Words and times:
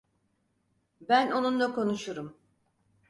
Ben 1.09 1.31
onunla 1.31 1.73
konuşurum. 1.75 2.37